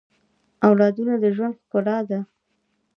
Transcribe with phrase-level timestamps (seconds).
[0.67, 2.19] اولادونه د ژوند ښکلا ده